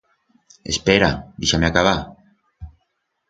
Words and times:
Espera, 0.73 1.09
deixa-me 1.41 1.67
acabar. 1.69 1.97